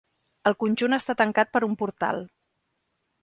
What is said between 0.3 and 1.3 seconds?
El conjunt està